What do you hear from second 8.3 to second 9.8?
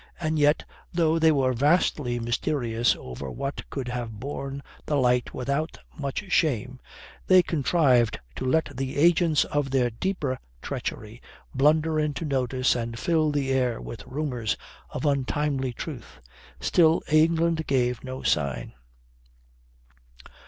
to let the agents of